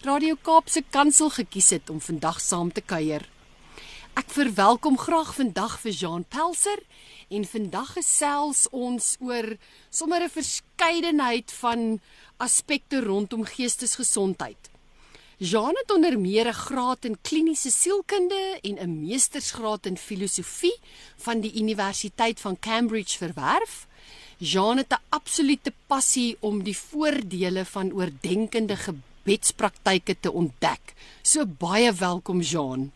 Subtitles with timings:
[0.00, 3.20] Radio Kaapse Kansel gekies het om vandag saam te kuier.
[4.16, 6.80] Ek verwelkom graag vandag vir Jean Pelser
[7.28, 9.58] en vandag gesels ons oor
[9.90, 12.00] sommer 'n verskeidenheid van
[12.38, 14.70] aspekte rondom geestesgesondheid.
[15.36, 20.78] Jean het onder meer 'n graad in kliniese sielkunde en 'n meestersgraad in filosofie
[21.16, 23.86] van die Universiteit van Cambridge verwerf.
[24.38, 28.76] Jean het 'n absolute passie om die voordele van oordenkende
[29.20, 30.94] gebedspraktyke te ontdek.
[31.22, 32.90] So baie welkom Jean.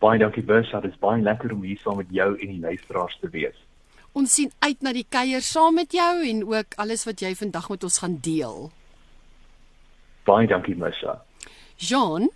[0.00, 3.18] Baie dankie Bersa, dit is baie lekker om hier saam met jou en die luisteraars
[3.20, 3.56] te wees.
[4.12, 7.68] Ons sien uit na die kuier saam met jou en ook alles wat jy vandag
[7.70, 8.70] met ons gaan deel.
[10.24, 11.20] Baie dankie Bersa.
[11.76, 12.28] Jean,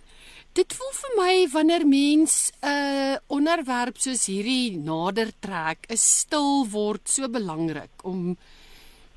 [0.53, 6.65] dit voel vir my wanneer mens 'n uh, onderwerp soos hierdie nader trek, is stil
[6.69, 8.37] word so belangrik om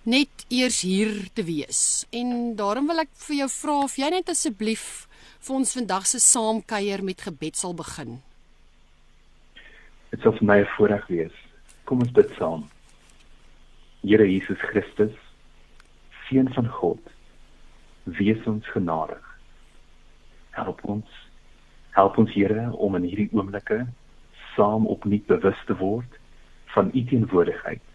[0.09, 2.07] net eers hier te wees.
[2.17, 5.05] En daarom wil ek vir jou vra of jy net asseblief
[5.45, 8.19] vir ons vandag se saamkuier met gebed sal begin.
[10.09, 11.37] Dit sal vir my 'n voorreg wees.
[11.85, 12.65] Kom ons bid saam.
[14.03, 15.15] Here Jesus Christus,
[16.29, 17.01] seun van God,
[18.05, 19.25] wees ons genadig.
[20.51, 21.09] Help ons.
[21.91, 23.87] Help ons Here om in hierdie oomblikke
[24.57, 26.19] saam opnuut bewus te word
[26.75, 27.88] van u teenwoordigheid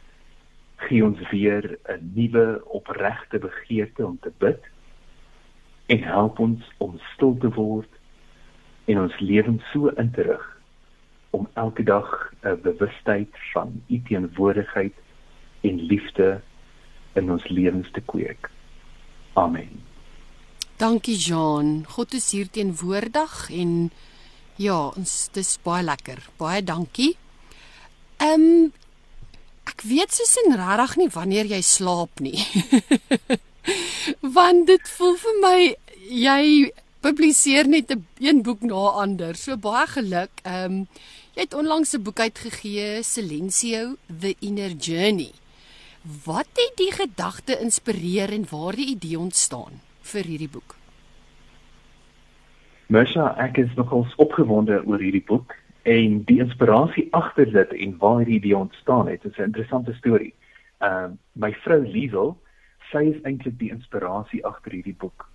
[0.88, 4.62] gee ons weer 'n nuwe opregte begeerte om te bid
[5.86, 7.90] en help ons om stil te word
[8.86, 10.46] en ons lewens so in te rig
[11.30, 14.94] om elke dag 'n bewustheid van u teenwoordigheid
[15.62, 16.42] en liefde
[17.14, 18.50] in ons lewens te kweek.
[19.34, 19.82] Amen.
[20.78, 21.86] Dankie Jean.
[21.88, 23.92] God is hier teenwoordig en
[24.56, 26.30] ja, ons dis baie lekker.
[26.38, 27.18] Baie dankie.
[28.18, 28.72] Ehm um,
[29.70, 32.40] Ek weet soos en regtig nie wanneer jy slaap nie.
[34.38, 35.58] Want dit voel vir my
[36.10, 36.72] jy
[37.04, 39.36] publiseer net 'n een boek na ander.
[39.36, 40.32] So baie geluk.
[40.44, 40.88] Ehm um,
[41.36, 45.32] jy het onlangs 'n boek uitgegee, Silencio: The Inner Journey.
[46.26, 50.76] Wat het die gedagte inspireer en waar die idee ontstaan vir hierdie boek?
[52.88, 58.18] Mesha, ek is nogals opgewonde oor hierdie boek en die inspirasie agter dit en waar
[58.18, 60.34] hierdie idee ontstaan het, is 'n interessante storie.
[60.78, 62.38] Ehm uh, my vrou Liesel,
[62.92, 65.30] sy is eintlik die inspirasie agter hierdie boek.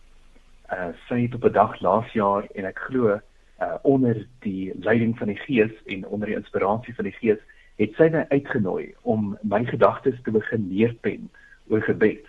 [0.72, 3.20] Uh sy het op 'n dag laas jaar en ek glo
[3.60, 7.38] uh onder die leiding van die Gees en onder die inspirasie van die Gees,
[7.76, 11.30] het sy my uitgenooi om my gedagtes te begin neerpen
[11.69, 12.25] oor gebed.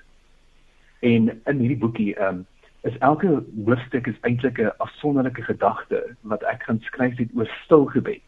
[1.00, 2.46] En in hierdie boekie ehm um,
[2.82, 7.86] is elke hoofstuk is eintlik 'n afsonderlike gedagte wat ek gaan skryf het oor stil
[7.86, 8.28] gebed.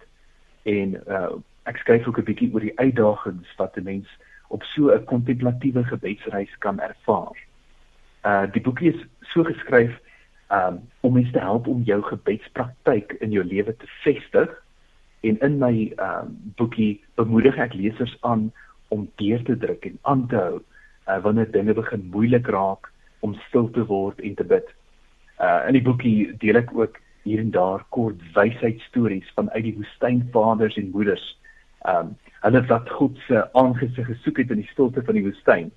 [0.64, 1.32] En uh
[1.64, 4.08] ek skryf ook 'n bietjie oor die uitdagings wat 'n mens
[4.48, 7.38] op so 'n kontemplatiewe gebedsreis kan ervaar.
[8.26, 10.00] Uh die boekie is so geskryf
[10.50, 14.64] um om mense te help om jou gebedspraktyk in jou lewe te vestig.
[15.20, 18.52] En in my um boekie bemoedig ek lesers aan
[18.88, 20.62] om deur te druk en aan te hou
[21.08, 22.91] uh wanneer dinge begin moeilik raak
[23.26, 24.68] om stil te word en te bid.
[25.42, 29.78] Uh in die boekie deel ek ook hier en daar kort wysheidstories van uit die
[29.78, 31.26] woestynvaders en moeders.
[31.90, 35.70] Um hulle wat God se aangesig gesoek het in die stilte van die woestyn.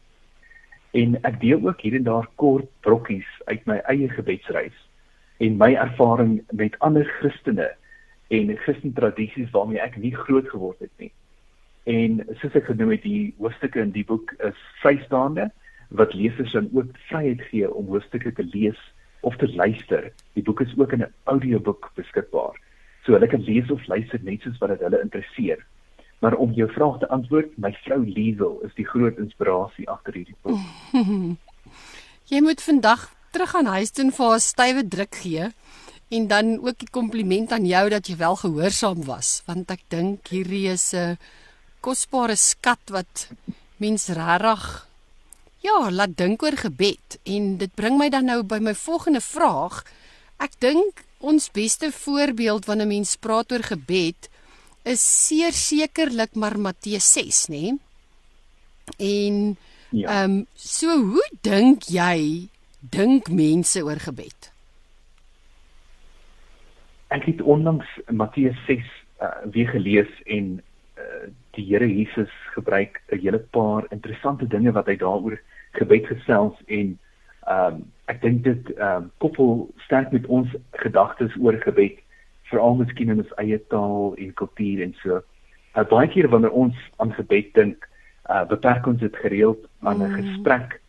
[0.97, 4.77] En ek deel ook hier en daar kort brokkies uit my eie gebedsreis
[5.43, 7.73] en my ervaring met ander Christene
[8.33, 11.11] en Christelike tradisies waarmee ek nie groot geword het nie.
[11.85, 15.51] En soos ek genoem het, die hoofstukke in die boek is vrystaande
[15.89, 18.81] wat lesers dan ook vryheid gee om hoofstukke te lees
[19.21, 20.13] of te luister.
[20.33, 22.61] Die boek is ook in 'n audioboek beskikbaar.
[23.05, 25.67] So hulle kan lees of luister net soos wat dit hulle interesseer.
[26.19, 30.37] Maar om jou vraag te antwoord, my vrou Liesel is die groot inspirasie agter hierdie
[30.43, 30.59] boek.
[32.33, 35.51] Jy moet vandag terug aan huis toe vir 'n stywe druk gee
[36.17, 40.29] en dan ook 'n kompliment aan jou dat jy wel gehoorsaam was, want ek dink
[40.29, 41.19] hierdie is 'n
[41.81, 43.29] kosbare skat wat
[43.77, 44.89] mens regtig
[45.65, 49.81] Ja, laat dink oor gebed en dit bring my dan nou by my volgende vraag.
[50.45, 54.29] Ek dink ons beste voorbeeld wanneer 'n mens praat oor gebed
[54.85, 57.61] is seer sekerlik maar Matteus 6, nê?
[57.61, 57.79] Nee?
[58.99, 59.57] En
[59.91, 60.09] ja.
[60.09, 60.25] ehm ja.
[60.25, 62.49] um, so hoe dink jy
[62.81, 64.55] dink mense oor gebed?
[67.15, 68.83] ek het onlangs Matteus 6
[69.23, 70.59] uh, weer gelees en
[70.99, 75.39] uh, die Here Jesus gebruik 'n hele paar interessante dinge wat hy daaroor
[75.81, 76.99] gebed gesels en
[77.45, 77.83] ehm um,
[78.13, 80.49] ek dink dit ehm um, koppel sterk met ons
[80.81, 82.01] gedagtes oor gebed
[82.51, 85.21] veral miskien in ons eie taal en kultuur en so.
[85.75, 87.89] Uh, baie keer wanneer ons aan gebed dink,
[88.31, 90.19] uh, beperk ons dit gereeld aan 'n mm.
[90.21, 90.81] gesprek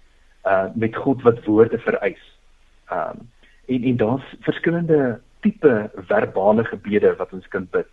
[0.46, 2.26] uh met God wat woorde vereis.
[2.90, 3.30] Ehm um,
[3.66, 7.88] en en daar's verskillende tipe verbale gebede wat ons kan bid.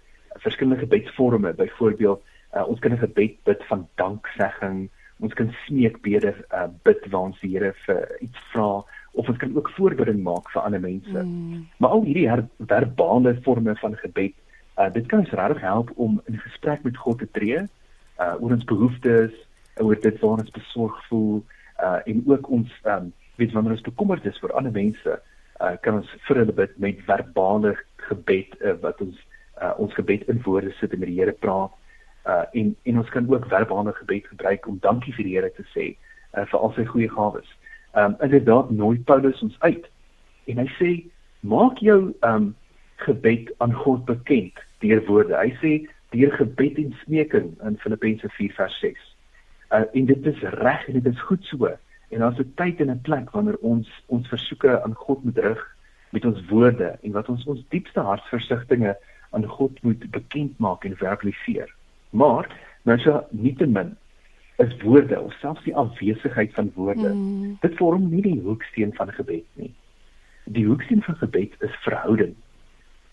[0.44, 2.20] Verskillende gebedsforme, byvoorbeeld
[2.54, 4.90] uh, ons kan 'n gebed bid van danksegging,
[5.22, 8.82] ons kan smeekbede uh, bid waar ons die Here vir iets vra
[9.12, 11.24] of ons kan ook voorbereiding maak vir ander mense.
[11.24, 11.66] Mm.
[11.78, 12.28] Maar al hierdie
[12.70, 14.34] verbale forme van gebed,
[14.80, 18.56] uh, dit kan ons regtig help om in gesprek met God te tree uh, oor
[18.56, 19.34] ons behoeftes,
[19.80, 21.42] oor dit waar ons besorg voel
[21.82, 25.18] uh, en ook ons um, weet wanneer ons bekommerd is vir ander mense
[25.62, 27.76] uh, kan ons vir hulle bid met verbale
[28.08, 29.20] gebed uh, wat ons
[29.62, 31.72] uh, ons gebed in woorde sit en met die Here praat.
[32.26, 35.64] Uh, en en ons kan ook verbale gebed gebruik om dankie vir die Here te
[35.74, 35.86] sê
[36.38, 37.48] uh, vir al sy goeie gawes.
[37.98, 39.88] Um inderdaad nooi Paulus ons uit
[40.46, 40.90] en hy sê
[41.40, 42.52] maak jou um
[43.02, 45.34] gebed aan God bekend deur woorde.
[45.34, 45.72] Hy sê
[46.14, 49.02] deur gebed en smeking in Filippense 4 vers 6.
[49.72, 51.74] Uh, en dit is reg en dit is goed so.
[52.12, 55.76] En daar's 'n tyd en 'n plek wanneer ons ons versoeke aan God moet rig
[56.10, 58.94] met ons woorde en wat ons ons diepste hartsversigtings
[59.30, 61.74] aan God moet bekend maak en verbaliseer.
[62.12, 62.48] Maar
[62.88, 63.94] mens nou nie te min
[64.62, 67.08] is woorde of selfs die afwesigheid van woorde.
[67.08, 67.56] Mm.
[67.60, 69.72] Dit vorm nie die hoeksteen van gebed nie.
[70.44, 72.34] Die hoeksteen van gebed is verhouding.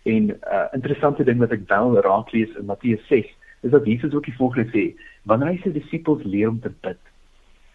[0.03, 3.27] En 'n uh, interessante ding wat ek wel raak lees in Matteus 6
[3.61, 4.83] is dat Jesus ook die volgende sê:
[5.23, 6.99] Wanneer hy sy disippels leer om te bid,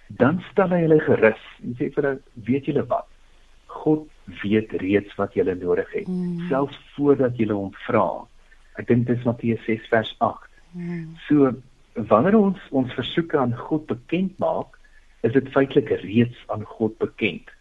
[0.06, 3.08] dan stel hy hulle gerus en sê vir hulle weet julle wat
[3.74, 4.06] God
[4.42, 6.48] weet reeds wat julle nodig het mm.
[6.50, 8.06] selfs voordat julle hom vra
[8.80, 10.43] ek dink dit is Matteus 6 vers 8
[10.74, 11.16] mm.
[11.28, 11.52] so
[12.10, 14.78] wanneer ons ons versoeke aan God bekend maak
[15.26, 17.52] is dit feitelik reeds aan God bekend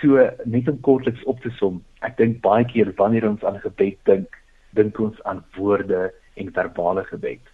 [0.00, 3.98] so net om kortliks op te som ek dink baie keer wanneer ons aan gebed
[4.10, 4.38] dink
[4.76, 6.08] dink ons aan woorde
[6.40, 7.52] en verbale gebed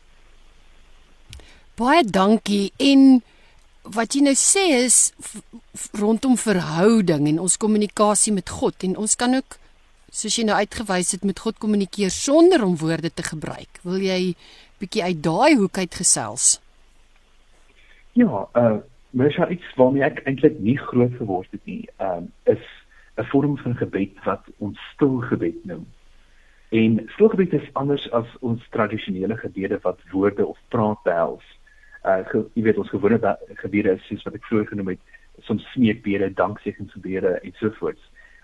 [1.81, 3.21] baie dankie en
[3.97, 4.99] wat jy nou sê is
[5.97, 9.57] rondom verhouding en ons kommunikasie met God en ons kan ook
[10.11, 13.81] soos jy nou uitgewys het met God kommunikeer sonder om woorde te gebruik.
[13.87, 14.21] Wil jy
[14.81, 16.59] bietjie uit daai hoek uit gesels?
[18.19, 18.79] Ja, uh
[19.11, 21.89] mens het iets waarmee ek eintlik nie groot geword het nie.
[21.99, 22.63] Um is
[23.19, 25.87] 'n vorm van gebed wat ons stil gebed noem.
[26.71, 31.47] En stil gebed is anders as ons tradisionele gebede wat woorde of praat behels
[32.05, 32.25] uh
[32.55, 35.03] jy weet ons gewone gebiede is soos wat ek vroeër genoem het
[35.45, 38.01] soms smeekbede, dankseggensgebede en so voort.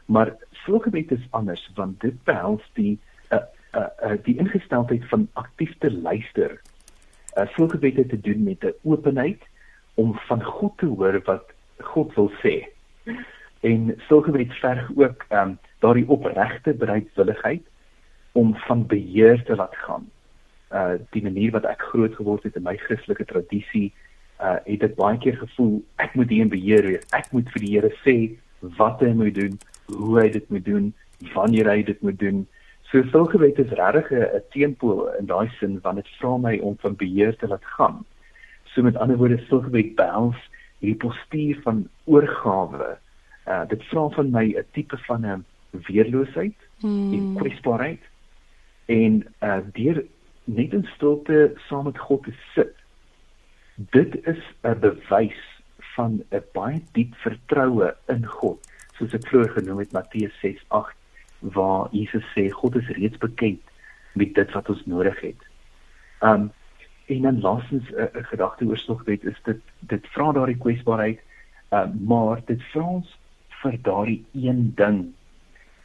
[0.06, 0.34] Maar
[0.64, 2.98] vroeggebed is anders want dit behels die
[3.76, 6.60] uh uh, die ingesteldheid van aktief te luister.
[7.36, 9.42] Uh vroeggebed het te doen met 'n openheid
[9.94, 12.66] om van God te hoor wat God wil sê.
[13.60, 17.62] En vroeggebed verg ook um daardie opregte bereidwilligheid
[18.32, 20.10] om van beheer te laat gaan
[20.72, 23.92] uh die manier wat ek groot geword het in my Christelike tradisie
[24.42, 27.06] uh het ek baie keer gevoel ek moet hier in beheer wees.
[27.14, 28.16] Ek moet vir die Here sê
[28.80, 29.58] wat hy moet doen,
[29.92, 30.92] hoe hy dit moet doen,
[31.34, 32.46] wanneer hy dit moet doen.
[32.90, 36.94] So sulgebed is regtig 'n teenpool in daai sin want dit vra my om van
[36.96, 38.04] beheer te laat gaan.
[38.64, 40.38] So met ander woorde sulgebed behels
[40.78, 42.98] hierdie postuur van oorgawe.
[43.46, 47.12] Uh dit vra van my 'n tipe van 'n weerloosheid hmm.
[47.12, 48.02] en kwesbaarheid
[48.86, 50.04] en uh deur
[50.44, 52.74] net in stilte saam met God te sit.
[53.74, 55.42] Dit is 'n bewys
[55.96, 58.58] van 'n baie diep vertroue in God,
[58.94, 61.05] soos ek vroeër genoem het Matteus 6:8
[61.38, 63.60] waar Jesus sê God is reeds bekend
[64.12, 65.42] met dit wat ons nodig het.
[66.20, 66.52] Um
[67.06, 71.20] en dan laastens 'n gedagte oor slogwet is dit dit vra daardie kwesbaarheid,
[71.70, 73.18] uh, maar dit vra ons
[73.62, 75.12] vir daardie een ding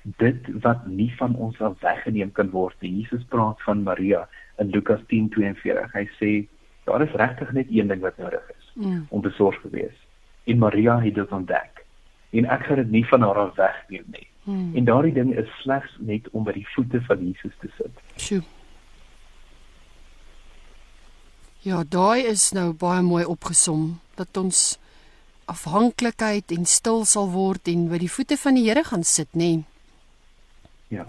[0.02, 2.92] dit wat nie van ons af weggeneem kan word nie.
[3.02, 4.28] Jesus praat van Maria
[4.58, 5.94] in Lukas 10:42.
[5.94, 6.48] Hy sê
[6.84, 9.06] daar is regtig net een ding wat nodig is mm.
[9.10, 9.98] om besorg te wees.
[10.44, 11.86] En Maria het dit ontdek.
[12.30, 14.28] En ek gaan dit nie van haar af wegneem nie.
[14.44, 14.76] Mm.
[14.76, 18.04] En daardie ding is slegs net om by die voete van Jesus te sit.
[18.18, 18.42] Sjoe.
[21.62, 24.80] Ja, daai is nou baie mooi opgesom dat ons
[25.52, 29.52] afhanklikheid en stil sal word en by die voete van die Here gaan sit, nê?
[29.60, 29.66] Nee.
[30.92, 31.06] Ja.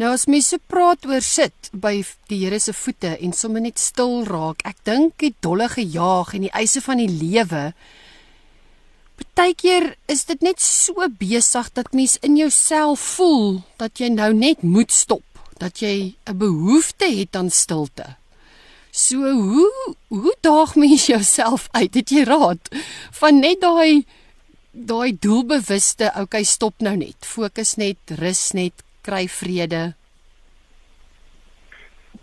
[0.00, 2.00] Nou as mens so praat oor sit by
[2.30, 6.48] die Here se voete en sommer net stil raak, ek dink die dolle gejaag en
[6.48, 7.68] die eise van die lewe.
[9.32, 14.62] Partykeer is dit net so besig dat mens in jouself voel dat jy nou net
[14.62, 15.24] moet stop,
[15.58, 18.16] dat jy 'n behoefte het aan stilte.
[18.90, 21.94] So hoe hoe daag mens jouself uit?
[21.94, 22.68] Het jy raad
[23.10, 24.04] van net daai
[24.70, 27.16] daai doelbewuste, okay, stop nou net.
[27.20, 29.94] Fokus net, rus net, kry vrede.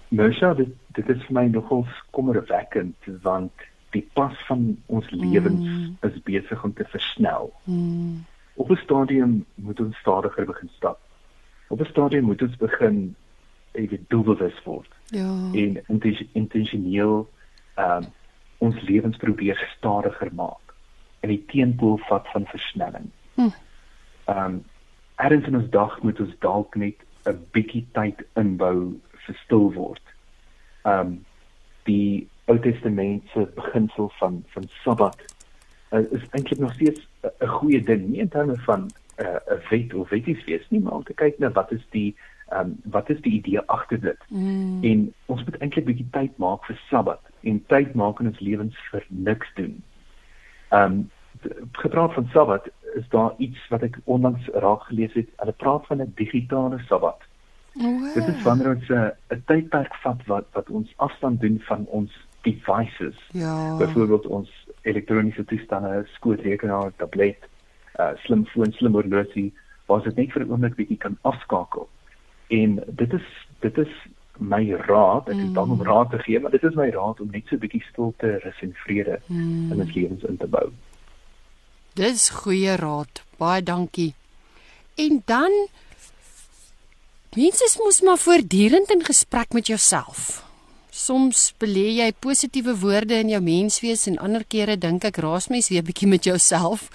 [0.10, 3.51] Mersha, dit dit is vir my nogal kommerwekkend want
[3.91, 5.98] die pas van ons lewens mm.
[6.07, 7.53] is besig om te versnel.
[7.63, 8.25] Mm.
[8.53, 11.00] Op 'n stadium moet ons stadiger begin stap.
[11.67, 13.15] Op 'n stadium moet ons begin
[13.71, 14.89] ewe doelbewus word.
[15.05, 15.31] Ja.
[15.53, 15.83] En
[16.31, 17.29] intentioneel
[17.75, 18.10] ehm um,
[18.57, 20.74] ons lewens probeer stadiger maak
[21.19, 23.10] in die teenpool vat van versnelling.
[23.33, 23.50] Hm.
[24.25, 24.63] Ehm um,
[25.15, 26.95] ergens in ons dag moet ons dalk net
[27.25, 30.03] 'n bietjie tyd inbou vir stil word.
[30.81, 31.25] Ehm um,
[31.83, 35.21] die Ou Testament se beginsel van van Sabbat
[35.91, 37.07] uh, is eintlik nog steeds
[37.39, 40.81] 'n goeie ding nie in terme van eh, 'n uh, wet of weties wees nie,
[40.81, 42.15] maar om te kyk na wat is die
[42.50, 44.17] ehm um, wat is die idee agter dit?
[44.27, 44.83] Mm.
[44.83, 48.39] En ons moet eintlik 'n bietjie tyd maak vir Sabbat en tyd maak in ons
[48.39, 49.83] lewens vir niks doen.
[50.69, 51.10] Ehm um,
[51.71, 55.29] gepraat van Sabbat is daar iets wat ek onlangs raak gelees het.
[55.36, 57.21] Hulle praat van 'n digitale Sabbat.
[57.79, 61.86] Oh, dit is wanneer ons 'n 'n tydperk vat wat wat ons afstand doen van
[61.86, 63.17] ons devices.
[63.31, 63.75] Ja.
[63.77, 64.50] Byvoorbeeld ons
[64.81, 67.48] elektroniese toestande, skootrekenaar, tablet,
[68.00, 69.53] uh slimfoon, slim horlosie,
[69.86, 71.89] waar dit net vir 'n oomblik bietjie kan afskakel.
[72.48, 73.27] En dit is
[73.60, 73.93] dit is
[74.38, 75.53] my raad, ek is mm.
[75.53, 77.83] dan om raad te gee, maar dit is my raad om net so 'n bietjie
[77.89, 79.71] stilte, rus en vrede mm.
[79.71, 80.71] in ons lewens in te bou.
[81.93, 83.24] Dis goeie raad.
[83.38, 84.13] Baie dankie.
[84.95, 85.51] En dan
[87.36, 90.50] mense moet maar voortdurend in gesprek met jouself.
[90.91, 95.69] Soms belê jy positiewe woorde in jou menswees en ander kere dink ek raas mens
[95.71, 96.89] weer bietjie met jouself.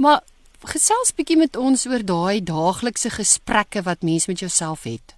[0.00, 0.22] Maar
[0.64, 5.12] gesels bietjie met ons oor daai daaglikse gesprekke wat mens met jouself het.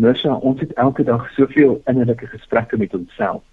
[0.00, 3.44] Nisha, ons het elke dag soveel innerlike gesprekke met onsself.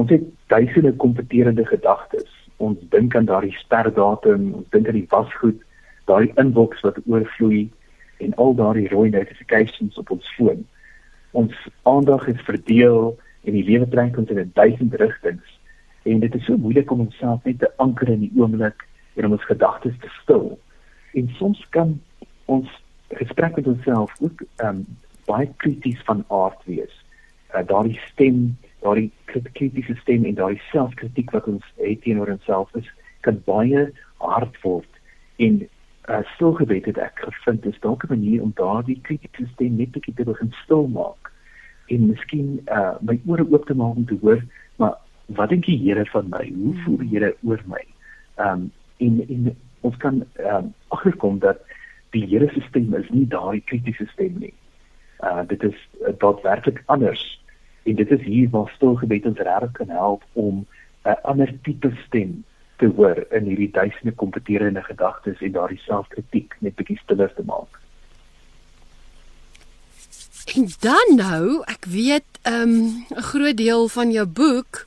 [0.00, 2.30] Ons het duisende kompeterende gedagtes.
[2.56, 5.60] Ons dink aan daardie sterdatum, ons dink aan die wasgoed,
[6.08, 7.66] daai inbox wat oorvloei
[8.24, 10.64] en al daardie rooi notifications op ons foon.
[11.34, 15.58] Ons aandag is verdeel en die lewe trek ons in 'n rigtings
[16.04, 18.86] en dit is so moeilik om onsself net te anker in die oomblik
[19.16, 20.58] en om ons gedagtes te stil.
[21.14, 22.00] En soms kan
[22.44, 22.68] ons
[23.08, 24.86] gesprek met onsself ook ehm um,
[25.24, 26.94] baie krities van aard wees.
[27.54, 29.10] Uh, daardie stem, daardie
[29.52, 33.86] kritiese stem en daardie selfkritiek wat ons het teenoor onsself is, kan baie
[34.20, 35.00] hard word.
[35.36, 35.62] En
[36.08, 40.14] uh, stilgebed het ek gevind is dalk 'n manier om daardie kritiese stem net bietjie
[40.14, 41.32] te begin stil maak
[41.86, 44.42] en miskien uh, my ore oop te maak om te hoor,
[44.76, 44.96] maar
[45.26, 46.52] wat dink die Here van my?
[46.54, 47.84] Hoe voel die Here oor my?
[48.36, 51.60] Ehm um, en en ons kan ehm um, agterkom dat
[52.10, 54.54] die Here se stem is nie daai kritiese stem nie.
[55.20, 57.24] Uh dit is uh, daadwerklik anders
[57.84, 60.66] en dit is hier waar stilgebed ons regtig kan help om
[61.04, 62.44] 'n uh, ander tipe stem
[62.76, 67.80] te hoor in hierdie duisende kompeterende gedagtes en daardie selfkritiek net bietjie stiller te maak.
[70.54, 74.86] En dan nou, ek weet 'n um, groot deel van jou boek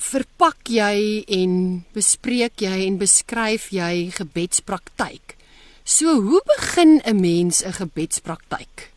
[0.00, 5.36] verpak jy en bespreek jy en beskryf jy gebedspraktyk.
[5.84, 8.90] So hoe begin 'n mens 'n gebedspraktyk?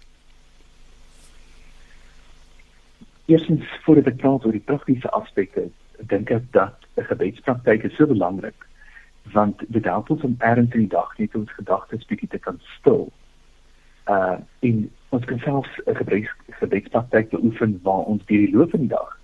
[3.25, 5.69] Eerstens voordat ek praat oor die praktiese aspekte,
[5.99, 8.67] dink ek dat 'n gebedspraktyk is so belangrik
[9.31, 12.59] want dit help ons om ergens in die dag net ons gedagtes bietjie te kan
[12.79, 13.11] stil.
[14.05, 15.95] Uh in ons kan selfs 'n
[16.59, 19.19] gebedspraktyk beoefen waar ons deur die loop van die dag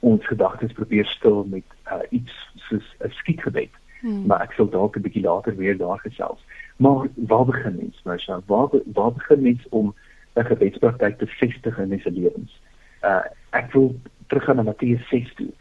[0.00, 3.70] ons gedagtes probeer stil met uh, iets soos 'n skietgebed.
[4.00, 4.26] Hmm.
[4.26, 6.40] Maar ek sal dalk 'n bietjie later weer daar gesels.
[6.76, 8.40] Maar waar begin mens, Marsha?
[8.46, 9.94] Waar waar begin mens om
[10.34, 12.60] 'n gebedspraktyk te vestig in mense lewens?
[13.02, 15.52] Uh ek wil teruggaan na Matteus 6 toe.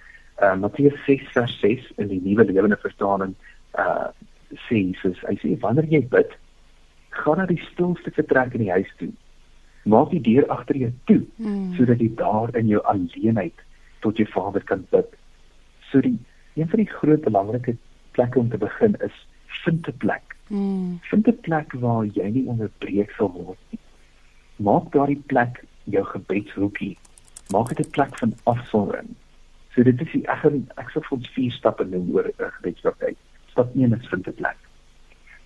[0.41, 3.36] Uh Matteus 6 vers 6 in die nuwe lewende vertaling
[3.77, 4.10] uh
[4.67, 6.31] sê Jesus, hy sê wanneer jy bid,
[7.15, 9.12] gaan na die stilste vertrek in die huis toe.
[9.88, 11.71] Maak die deur agter jou toe hmm.
[11.77, 13.63] sodat jy daar in jou alleenheid
[14.03, 15.15] tot jy Vader kan bid.
[15.91, 16.17] So die
[16.60, 17.77] een van die groot belangrike
[18.12, 19.15] plekke om te begin is
[19.63, 20.36] vind 'n plek.
[20.48, 21.00] Mm.
[21.01, 23.79] Vind 'n plek waar jy nie onderbreek sal word nie.
[24.55, 26.98] Maak daardie plek jou gebedshoekie.
[27.50, 29.15] Maak dit 'n plek van afsondering.
[29.75, 33.17] So dit is ek gaan ek sal vir ons vier stappe noem oor 'n gebedspraktyk.
[33.51, 34.57] Stap 1 is vind 'n plek.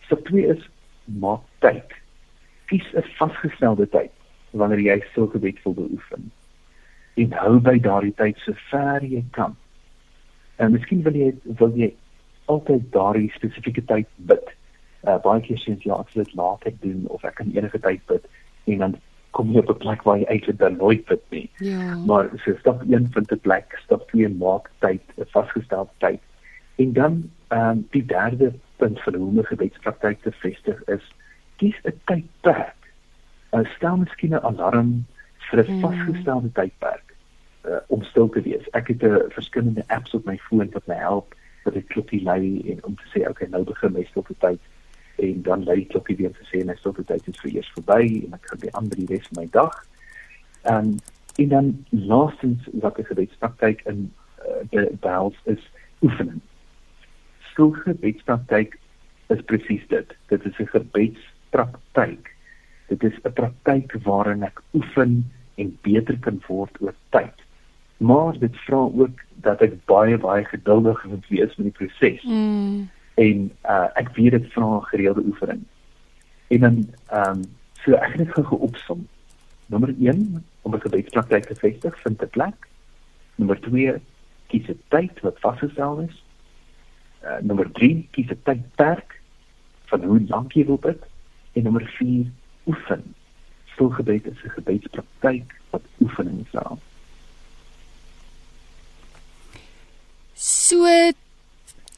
[0.06, 0.64] Stap 2 is
[1.06, 1.94] maak tyd.
[2.68, 4.12] Kies 'n vasgestelde tyd
[4.52, 6.32] wanneer jy so gebed wil beoefen
[7.16, 9.56] en hou by daardie tyd so ver jy kan.
[10.60, 11.92] En miskien wil jy wil jy
[12.52, 14.52] altyd daardie spesifieke tyd bid.
[15.08, 17.80] Uh baie keer sê jy ja, ek wil dit later doen of ek kan enige
[17.80, 18.28] tyd bid.
[18.66, 18.96] en dan
[19.36, 21.50] kom jy op 'n plek waar jy eintlik dan nooit fit nie.
[21.60, 21.96] Ja.
[22.06, 26.22] Maar so stap 1 vind 'n plek, stap 2 maak tyd, 'n vasgestelde tyd.
[26.76, 31.06] En dan ehm um, die derde punt van hoe 'n gebedspraktyk te vestig is,
[31.58, 32.80] kies 'n tydperk.
[33.52, 35.06] Uh, stel miskien 'n alarm
[35.38, 35.80] vir 'n Hmm.
[35.80, 37.16] vasgestelde tydperk
[37.68, 38.70] uh, om stil te wees.
[38.70, 42.24] Ek het 'n uh, verskillende apps op my foon wat my help dat ek klokkie
[42.24, 44.60] lei en om te sê okay, nou begin my stilte tyd
[45.16, 48.02] en dan lei die klokkie weer te sê my stilte tyd is vir eers verby
[48.26, 49.76] en ek gaan weer aan die res van my dag.
[50.72, 50.96] Um,
[51.36, 54.08] en dan laastens wat ek gebedspraktyk in
[54.72, 55.64] uh, behels is
[56.02, 56.42] oefening.
[57.52, 58.78] Stilgebedspraktyk
[59.34, 60.16] is presies dit.
[60.32, 62.32] Dit is 'n gebedspraktyk.
[62.88, 67.38] Dit is 'n praktyk waarin ek oefen en beter kan word oor tyd.
[67.98, 72.24] Maar dit vra ook dat ek baie baie geduldig moet wees met die proses.
[72.24, 72.90] Mm.
[73.16, 75.64] En uh ek weet dit vra gereelde oefening.
[76.48, 77.44] En dan ehm um,
[77.84, 79.08] so ek het dit gou geopsom.
[79.66, 82.68] Nommer 1 om 'n gebedspraktyk te vestig, vind 'n plek.
[83.36, 84.02] Nommer 2
[84.48, 86.24] kies 'n tyd wat vasgestel is.
[87.24, 89.22] Uh nommer 3 kies 'n tydperk
[89.86, 91.04] van hoe lank jy wil bid
[91.54, 92.26] en nommer 4
[92.68, 93.16] oefen.
[93.74, 96.78] Stilgebed is 'n gebedspraktyk wat oefening vra.
[100.34, 100.86] So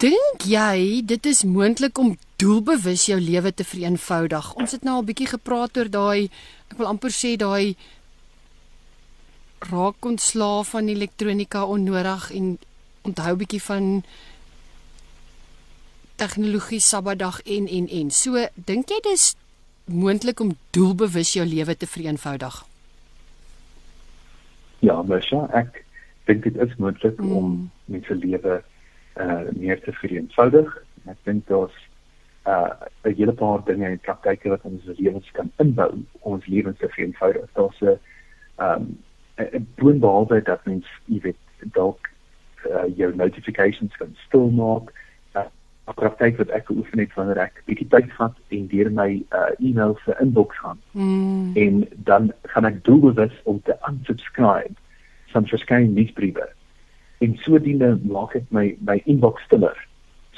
[0.02, 4.54] dink jy dit is moontlik om doelbewus jou lewe te vereenvoudig?
[4.56, 6.30] Ons het nou al bietjie gepraat oor daai
[6.72, 7.76] ek wil amper sê daai
[9.72, 12.58] raak ontslaaf van elektronika onnodig en
[13.08, 14.04] onthou bietjie van
[16.18, 18.12] tegnologie Sabbatdag en en en.
[18.12, 19.34] So dink jy dis
[19.86, 22.64] moontlik om doelbewus jou lewe te vereenvoudig?
[24.86, 25.84] Ja, Mesha, ek
[26.30, 27.30] dink dit is moontlik Mm.
[27.30, 27.38] mm.
[27.38, 28.64] om mense lewe
[29.20, 30.84] uh meer te vereenvoudig.
[31.06, 31.78] Ek dink daar's
[32.46, 36.78] uh 'n hele paar dinge in praktyke wat ons lewens kan inbou om ons lewens
[36.78, 37.50] te vereenvoudig.
[37.54, 38.00] Daar's 'n
[38.58, 38.98] um
[39.38, 41.38] 'n boonbehalwe dat mens, jy weet,
[41.74, 42.10] dalk
[42.66, 44.94] uh, jou notifications kan stil maak.
[45.36, 45.46] Uh,
[45.88, 49.52] 'n praktyk wat ek geoefen het wanneer ek bietjie tyd vat en deur my uh
[49.60, 51.56] e-mails se inbox gaan Mm.
[51.56, 54.76] en dan gaan ek doelbewus om te unsubscribe
[55.32, 56.50] van verskeie nuusbriewe.
[57.18, 59.78] En sodoende maak ek my my inbox stiller.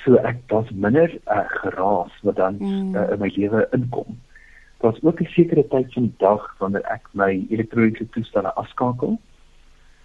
[0.04, 2.96] So ek daar's minder uh, geraas wat dan Mm.
[2.96, 4.20] uh, in my lewe inkom.
[4.80, 9.20] Daar's ook 'n sekere tyd van die dag wanneer ek my elektroniese toestelle afskakel.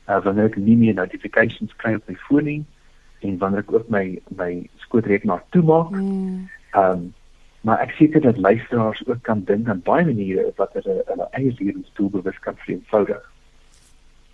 [0.08, 2.64] Uh, wanneer ek nie meer notifications kry op my foon nie
[3.20, 5.90] en wanneer ek ook my my skootrekenaar toemaak.
[5.90, 6.48] Mm.
[6.70, 7.12] Ehm um,
[7.64, 11.54] maar ek seker dat luisteraars ook kan dink aan baie maniere wat hulle hulle eie
[11.58, 13.32] lewens doelbewus kan vereenvoudig.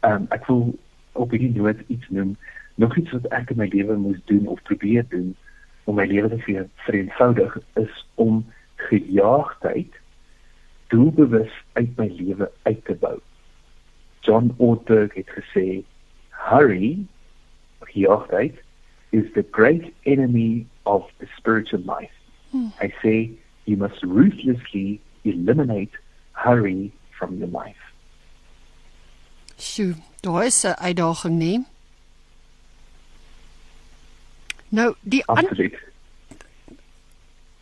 [0.00, 0.78] Ehm um, ek wil
[1.12, 2.36] op hierdie noot iets noem,
[2.74, 5.34] nog iets wat ek in my lewe moes doen of probeer doen
[5.84, 8.44] om my lewe te ver- vereenvoudig is om
[8.76, 9.98] gejaagdheid
[10.90, 13.18] doelbewus uit my lewe uit te bou.
[14.20, 15.82] John Ortberg het gesê,
[16.30, 17.06] "Hurry,
[17.80, 18.62] gejaagdheid
[19.10, 22.14] is the great enemy of the spiritual life."
[22.82, 23.30] I say
[23.64, 25.92] you must ruthlessly eliminate
[26.32, 27.92] hurry from your life.
[29.56, 31.64] Sjoe, daar is 'n uitdaging, nê?
[34.68, 35.78] Nou, die Absoluut.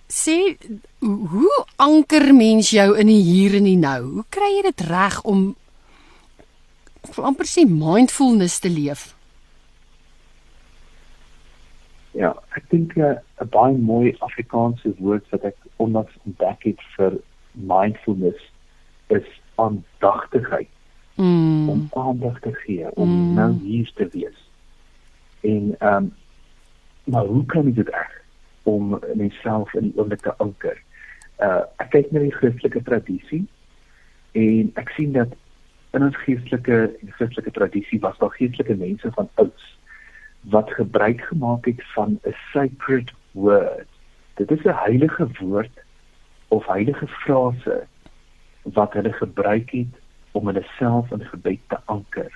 [0.08, 0.56] sê
[0.98, 4.02] hoe, anker mens jou in die hier en die nou?
[4.02, 5.56] Hoe kry jy dit reg om
[7.16, 9.14] amper sê mindfulness te leef?
[12.18, 17.20] Ja, ek dink eh, 'n baie mooi Afrikaanse woord wat ek onlangs ontdek het vir
[17.52, 18.42] mindfulness
[19.06, 20.68] is aandagtigheid.
[21.18, 21.68] Mm.
[21.68, 23.34] om aandag te gee, om Mm.
[23.34, 24.38] nou hier te wees.
[25.40, 26.12] En ehm um,
[27.04, 28.22] maar hoe kan jy dit reg
[28.62, 30.76] om myself in die oomblik te anker?
[31.40, 33.46] Uh ek kyk na die Christelike tradisie
[34.32, 35.34] en ek sien dat
[35.96, 39.76] in ons geestelike en Christelike tradisie was daar geestelike mense van ouds
[40.40, 43.88] wat gebruik gemaak het van 'n sacred word.
[44.36, 45.78] Dit is 'n heilige woord
[46.48, 47.86] of heilige frase
[48.62, 49.94] wat hulle gebruik het
[50.38, 52.30] om hulle self in gebed te anker.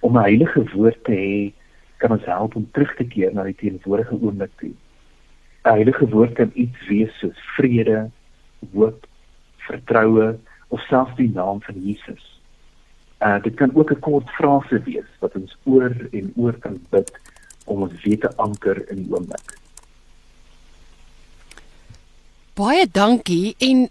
[0.00, 1.52] Om 'n heilige woord te hê
[2.02, 4.74] kan ons help om terug te keer na die teenwoordige oomblik toe.
[5.64, 8.10] 'n Heilige woord kan iets wees soos vrede,
[8.72, 9.06] hoop,
[9.68, 10.38] vertroue
[10.68, 12.24] of selfs die naam van Jesus.
[13.22, 17.10] Uh dit kan ook 'n kort frase wees wat ons oor en oor kan bid
[17.64, 19.58] om ons weer te anker in die oomblik.
[22.54, 23.88] Baie dankie en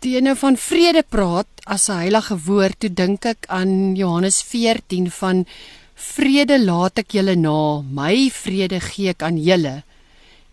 [0.00, 4.42] toe jy nou van vrede praat as 'n heilige woord, toe dink ek aan Johannes
[4.42, 5.46] 14 van
[5.94, 9.82] vrede laat ek julle na, my vrede gee ek aan julle.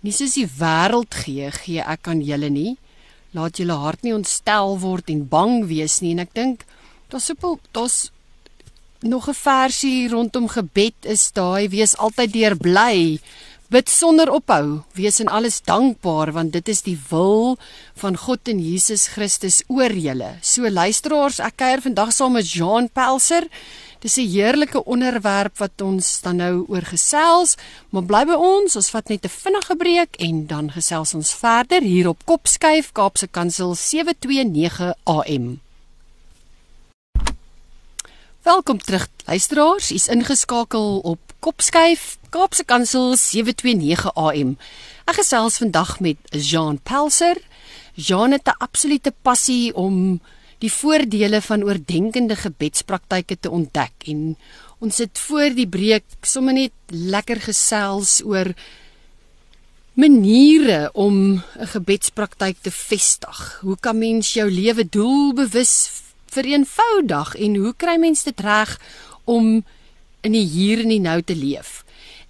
[0.01, 2.77] Nie soos die wêreld gee, gee ek aan julle nie.
[3.35, 6.63] laat julle hart nie ontstel word en bang wees nie en ek dink
[7.11, 7.97] daar's sopel daar's
[9.03, 13.19] nog 'n versie rondom gebed is daai wees altyd deur bly
[13.73, 14.83] bid sonder ophou.
[14.93, 17.57] Wees in alles dankbaar want dit is die wil
[17.97, 20.35] van God en Jesus Christus oor julle.
[20.45, 23.47] So luisteraars ek kuier vandag saam met Jean Pelser.
[24.05, 27.55] Dis 'n heerlike onderwerp wat ons dan nou oor gesels,
[27.89, 31.81] maar bly by ons, ons vat net 'n vinnige breek en dan gesels ons verder
[31.81, 35.59] hier op Kopskyf Kaapse Kansel 729 AM.
[38.43, 44.55] Welkom terug luisteraars, u's ingeskakel op Kopskyf Kaapse Kansel 729 AM.
[45.05, 47.37] Ek gesels vandag met Jean Pelser.
[47.95, 50.21] Jean het 'n absolute passie om
[50.59, 54.37] die voordele van oordenkende gebedspraktyke te ontdek en
[54.79, 58.53] ons het voor die breek sommer net lekker gesels oor
[59.93, 63.59] maniere om 'n gebedspraktyk te vestig.
[63.61, 65.91] Hoe kan mens jou lewe doelbewus
[66.25, 68.79] vereenvoudig en hoe kry mens dit reg
[69.23, 69.63] om
[70.25, 71.83] in die hier en die nou te leef?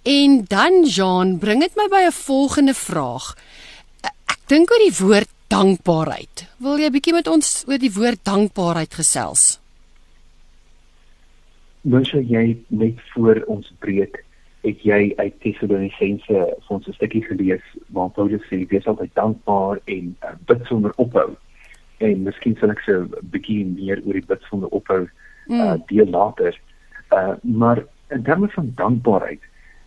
[0.06, 3.34] En dan Jean, bring dit my by 'n volgende vraag.
[4.02, 6.46] Ek dink oor die woord dankbaarheid.
[6.58, 9.58] Wil jy bietjie met ons oor die woord dankbaarheid gesels?
[11.86, 14.24] Mens jy net voor ons breek
[14.66, 17.62] het jy uit Tessalonisense vir ons 'n stukkie gelees
[17.94, 21.36] waar Paulus sê wees altyd dankbaar en uh, bid sonder ophou.
[21.98, 25.10] En miskien sal ek se so bietjie meer oor die bid sonder ophou uh,
[25.48, 25.82] mm.
[25.86, 26.58] deel later.
[27.12, 29.40] Uh, maar in terme van dankbaarheid,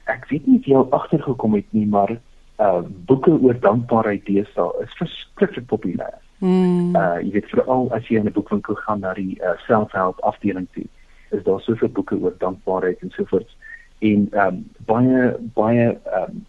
[0.04, 2.18] ek weet nie of jy al agtergekom het nie, maar
[2.60, 6.18] uh boeke oor dankbaarheid deesdae is verskriklik populêr.
[6.44, 6.96] Mm.
[6.96, 10.68] Uh jy weet veral as jy in 'n boekwinkel gaan na die uh, selfhelp afdeling
[10.76, 10.86] toe,
[11.32, 13.56] is daar soveel boeke oor dankbaarheid en so voort.
[14.00, 15.88] En um baie baie
[16.20, 16.46] um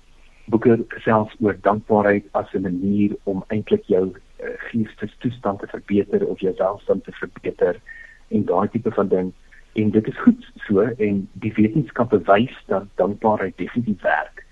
[0.50, 6.40] boeke selfs oor dankbaarheid as 'n manier om eintlik jou uh, geestestoestand te verbeter of
[6.40, 7.80] jou welstand te verbeter
[8.28, 9.32] en daai tipe van ding.
[9.72, 14.44] En dit is goed so en die wetenskap bewys dat dankbaarheid definitief werk.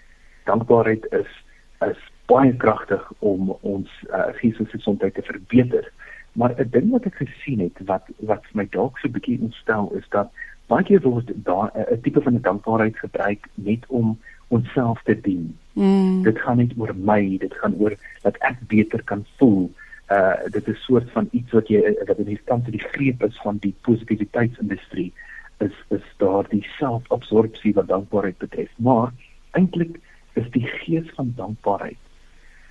[0.45, 1.45] Dankbaarheid is
[1.87, 5.93] is baie kragtig om ons uh, geestelike gesondheid te verbeter.
[6.33, 9.93] Maar 'n ding wat ek gesien het wat wat my dalk so 'n bietjie ontstel
[9.95, 10.31] is dat
[10.67, 15.59] baie keer word daar 'n tipe van dankbaarheid gebruik net om onsself te dien.
[15.73, 16.23] Mm.
[16.23, 19.71] Dit gaan nie oor my, dit gaan oor dat ek beter kan voel.
[20.09, 22.89] Uh dit is 'n soort van iets wat jy wat in die stand te die
[22.93, 25.13] greep is van die positiwiteitsindustrie
[25.59, 28.71] is is daar die selfabsorpsie wat dankbaarheid betref.
[28.77, 29.13] Maar
[29.51, 30.01] eintlik
[30.33, 31.99] is die gees van dankbaarheid.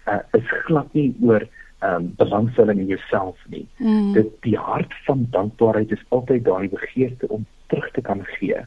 [0.08, 1.48] Uh is glad nie oor
[1.80, 3.68] ehm um, belangstelling in jouself nie.
[3.78, 4.14] Mm.
[4.14, 8.66] Dit die hart van dankbaarheid is altyd daardie begeerte om terug te kan gee.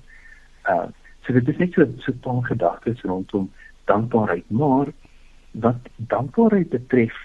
[0.69, 0.87] Uh
[1.27, 3.51] so dit is net so so 'n paar gedagtes rondom
[3.85, 4.87] dankbaarheid, maar
[5.51, 7.17] wat dankbaarheid betref,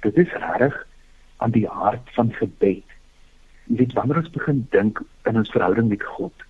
[0.00, 0.86] dit is reg
[1.44, 2.96] aan die hart van gebed.
[3.68, 6.48] Jy weet wanneer ons begin dink in ons verhouding met God,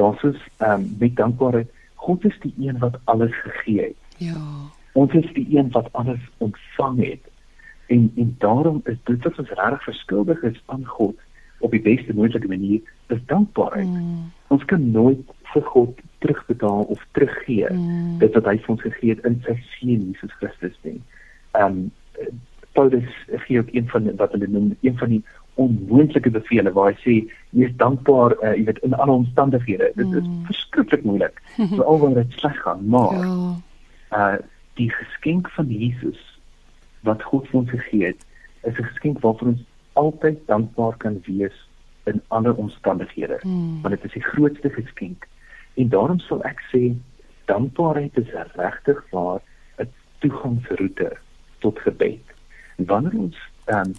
[0.00, 1.72] daar's ons ehm um, met dankbaarheid
[2.06, 3.96] God is die een wat alles gegee het.
[4.22, 4.40] Ja.
[4.92, 7.24] Ons is die een wat alles ontvang het.
[7.86, 11.16] En en daarom is dit wat ons regtig verskuldig is aan God
[11.58, 13.88] op die beste moontlike manier is dankbaarheid.
[13.88, 14.30] Mm.
[14.46, 15.20] Ons kan nooit
[15.52, 18.18] vir God terugbetaal of teruggee mm.
[18.18, 21.00] dit wat hy vir ons gegee het in sy seun Jesus Christus nie.
[21.58, 21.88] Ehm um,
[22.76, 23.10] Paulus
[23.46, 25.22] gee ook een van wat hulle noem een van die
[25.56, 27.14] onmoontlike bevele waar hy sê
[27.56, 30.42] wees dankbaar uh, jy weet in alle omstandighede dit is mm.
[30.48, 31.40] verskriklik moeilik
[31.72, 33.38] veral wanneer dit sleg gaan maar ja.
[34.18, 34.36] uh
[34.76, 36.20] die geskenk van Jesus
[37.08, 38.26] wat God vir ons gegee het
[38.68, 41.56] is 'n geskenk waarvoor ons altyd dankbaar kan wees
[42.04, 43.80] in alle omstandighede mm.
[43.82, 45.24] want dit is die grootste geskenk
[45.74, 46.92] en daarom sal ek sê
[47.48, 49.40] dankbaarheid is regtig waar
[49.80, 51.16] 'n toegangsroete
[51.64, 52.25] tot gebed
[52.76, 53.36] wanneer ons
[53.66, 53.94] um,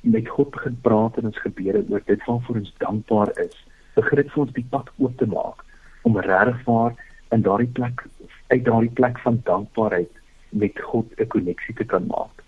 [0.00, 3.54] met God begin praat in ons gebede oor dit waarvoor ons dankbaar is,
[3.94, 5.64] begin dit vir ons die pad oop te maak
[6.02, 6.96] om regwaar
[7.32, 8.04] in daardie plek
[8.52, 10.10] uit daardie plek van dankbaarheid
[10.50, 12.42] met God 'n koneksie te kan maak.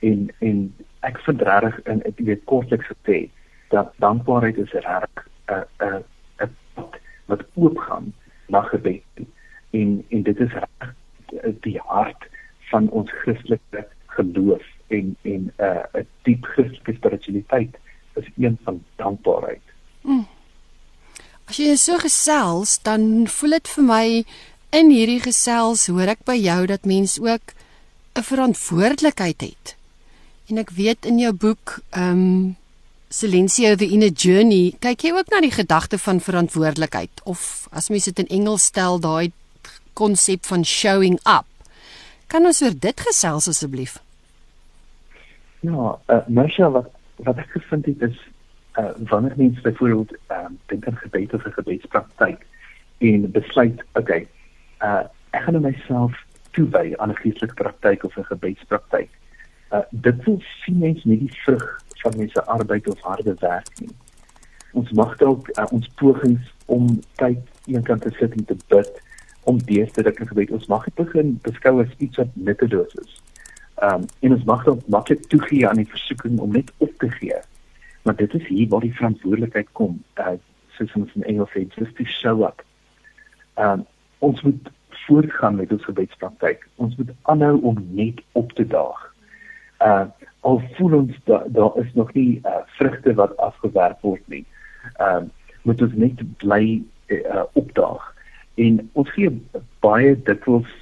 [0.00, 3.30] En en ek vind regtig in ek weet kortliks gesê
[3.68, 6.04] dat dankbaarheid is regtig 'n 'n
[6.42, 8.12] 'n pad wat oop gaan
[8.48, 9.26] na gebed.
[9.70, 10.94] En en dit is reg
[11.60, 12.28] die hart
[12.70, 17.76] van ons Christelike geloof en en 'n uh, 'n diep Christelike spiritualiteit
[18.14, 19.62] is een van dankbaarheid.
[20.00, 20.26] Mm.
[21.44, 24.24] As jy so gesels, dan voel dit vir my
[24.70, 27.54] in hierdie gesels hoor ek by jou dat mens ook
[28.14, 29.76] 'n verantwoordelikheid het.
[30.48, 32.56] En ek weet in jou boek, ehm um,
[33.08, 38.04] Silencio the Inner Journey, kyk jy ook na die gedagte van verantwoordelikheid of as mens
[38.04, 39.30] dit in Engels stel, daai
[39.92, 41.46] konsep van showing up.
[42.26, 44.00] Kan ons oor dit gesels asseblief?
[45.64, 46.90] Ja, uh, Marsha wat
[47.24, 48.16] wat ek gevind het is
[48.78, 52.46] uh, wanneer mense byvoorbeeld uh, dink aan gebed of 'n gebedspraktyk
[52.98, 54.28] en besluit, okay,
[54.82, 56.12] uh, ek gaan myself
[56.50, 59.10] toewy aan 'n geestelike praktyk of 'n gebedspraktyk.
[59.70, 63.94] Uh, dit wil sien mens nie die vrug van mense arbeid of harde werk nie.
[64.72, 69.02] Ons mag dalk uh, ons pogings om tyd eenkant te sit en te bid
[69.42, 70.50] om deur te dik gebed.
[70.50, 73.23] Ons mag dit begin beskou as iets wat nutteloos is.
[73.84, 77.10] Ehm um, en ons mag dalk maklik toegee aan die versoeking om net op te
[77.10, 77.40] gee.
[78.02, 80.36] Maar dit is hier waar die verantwoordelikheid kom uh
[80.76, 82.62] soos ons in Engels sê just to show up.
[83.64, 83.84] Um
[84.18, 84.70] ons moet
[85.06, 86.64] voortgaan met ons gebedspraktyk.
[86.74, 89.02] Ons moet aanhou om net op te daag.
[89.80, 90.06] Uh
[90.40, 94.44] al voel ons daar da is nog nie uh, vrugte wat afgewerk word nie
[95.00, 95.30] um
[95.62, 98.02] moet ons net bly uh, opdaag.
[98.54, 99.30] En ons gee
[99.80, 100.72] baie dikwels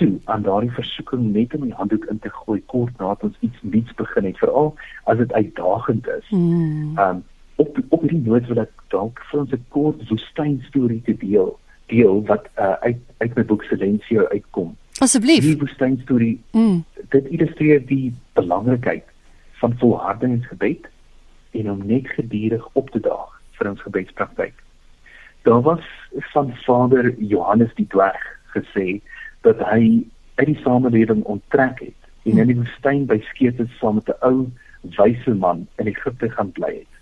[0.00, 3.64] toe aan daardie versoeking net om die handdoek in te gooi kort nadat ons iets
[3.74, 4.72] nuuts begin het veral
[5.12, 6.28] as dit uitdagend is.
[6.32, 6.96] Hmm.
[6.96, 7.24] Ehm um,
[7.60, 11.50] op op hierdie noot wil ek dalk vir ons 'n kort woestyn storie te deel
[11.92, 14.76] deel wat uh, uit uit my boek Silencio uitkom.
[15.04, 15.44] Asseblief.
[15.44, 16.40] Die woestyn storie.
[16.52, 16.84] Mm.
[17.12, 19.04] Dit illustreer die belangrikheid
[19.60, 20.88] van volharding in gebed
[21.50, 24.54] en om net gedurig op te daag vir ons gebedspraktyk.
[25.42, 25.84] Daar was
[26.32, 28.24] van Vader Johannes die dwerg
[28.56, 29.00] gesê
[29.46, 34.08] dat hy uit die samelewing onttrek het en in die woestyn by skete saam met
[34.08, 34.50] 'n ou
[34.96, 36.94] wyse man in Egipte gaan bly het.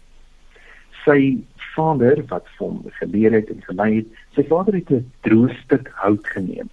[1.04, 1.38] Sy
[1.74, 6.26] vader wat hom geleer het en gelei het, sy vader het 'n droë stuk hout
[6.26, 6.70] geneem.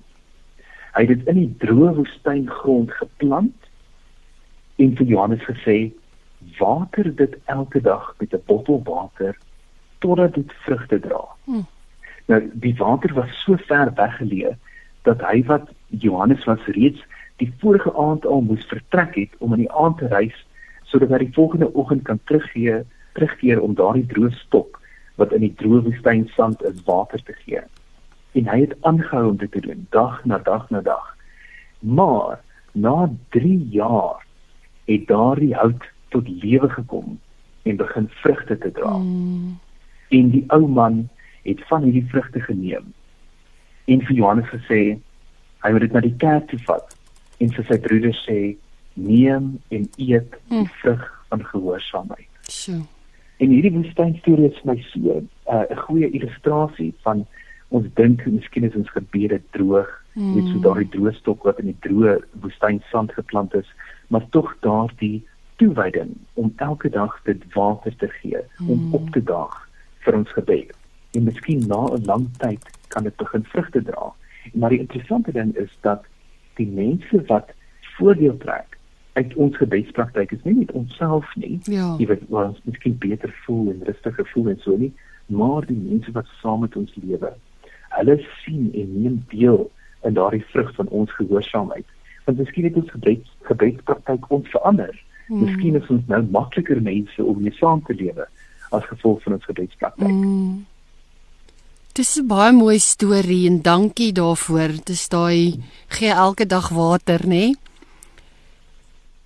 [0.95, 3.69] Hy het dit in die droë woestyngrond geplant
[4.75, 5.91] en vir Johannes gesê:
[6.59, 9.37] "Water dit elke dag met 'n bottel water
[9.99, 11.65] totdat dit vrugte dra." Hmm.
[12.25, 14.57] Nou die water was so ver weggeleë
[15.05, 17.01] dat hy wat Johannes was reeds
[17.41, 20.35] die vorige aand al moes vertrek het om in die aand te reis
[20.91, 22.83] sodat hy die volgende oggend kan teruggee
[23.15, 24.79] terugkeer om daardie droë stok
[25.19, 27.61] wat in die droë woestyn sand is water te gee.
[28.35, 31.05] En hy het aangehou om dit te doen dag na dag na dag.
[31.79, 32.41] Maar
[32.73, 34.25] na 3 jaar
[34.89, 37.15] het daardie hout tot lewe gekom
[37.63, 38.97] en begin vrugte te dra.
[38.97, 39.55] Mm.
[40.09, 41.05] En die ou man
[41.47, 42.93] het van hierdie vrugte geneem
[43.85, 44.81] en vir Johannes gesê
[45.63, 46.95] hy moet dit na die kerk toe vat
[47.43, 48.39] en vir sy broeders sê
[48.95, 50.71] neem en eet die hm.
[50.81, 52.29] vrug van gehoorsaamheid.
[52.47, 52.79] So.
[53.43, 55.21] En hierdie woestynstorie is my so uh,
[55.55, 57.25] 'n uh, goeie illustrasie van
[57.75, 60.35] ons dink miskien is ons gebede droog, mm.
[60.35, 63.67] net so daardie droë stok wat in die droë woestynsand geplant is,
[64.07, 65.23] maar tog daardie
[65.59, 68.69] toewyding om elke dag dit water te gee, mm.
[68.69, 69.57] om op te daag
[70.05, 70.71] vir ons gebed.
[71.17, 72.63] En miskien na 'n lang tyd
[72.95, 74.11] kan dit begin vrugte dra.
[74.53, 76.07] Maar die interessante ding is dat
[76.59, 77.51] die mense wat
[77.97, 78.77] voordeel trek
[79.15, 81.57] uit ons gebedspraktyk is nie net onsself nie.
[81.71, 81.93] Ja.
[81.99, 84.91] Jy weet ons miskien beter voel en rustiger voel en so nie,
[85.31, 87.31] maar die mense wat saam met ons lewe.
[87.95, 89.63] Hulle sien en neem deel
[90.03, 91.87] in daardie vrug van ons gehoorsaamheid.
[92.25, 94.93] Want miskien het ons gebed gebedspraktyk ons verander.
[95.27, 95.45] Hmm.
[95.45, 98.27] Miskien is ons nou makliker mense om mee saam te lewe
[98.75, 100.11] as gevolg van ons gebedspraktyk.
[100.11, 100.65] Hmm.
[101.95, 104.71] Dis 'n baie mooi storie en dankie daarvoor.
[104.83, 107.55] Dis daai gee elke dag water, nê?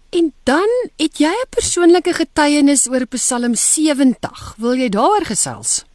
[0.09, 4.55] En dan het jy 'n persoonlike getuienis oor Psalm 70.
[4.57, 5.85] Wil jy daaroor gesels?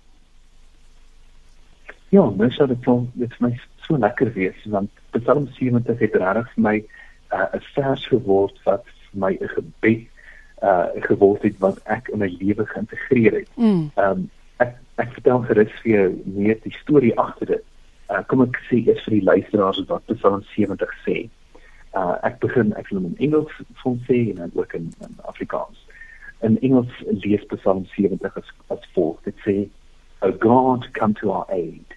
[2.08, 2.84] Ja, mens het dit
[3.14, 6.76] dit my so lekker wees want Psalm 70 het regtig vir my
[7.32, 10.06] uh, 'n uh, vers geword wat vir my 'n gebed
[10.62, 13.48] uh geword het wat ek in my lewe geïntegreer het.
[13.54, 13.90] Mm.
[13.94, 14.30] Um
[15.24, 17.64] vertel gerus vir jou meer die storie agter dit.
[18.12, 21.16] Uh, kom ek sê eers vir die luisteraars wat Psalm 70 sê.
[21.96, 25.80] Uh, ek begin ek wil in Engels van sê en dan ook in, in Afrikaans.
[26.44, 26.92] In Engels
[27.24, 29.22] lees Psalm 70 as, as volg.
[29.24, 29.56] Dit sê,
[30.20, 31.96] O God, come to our aid.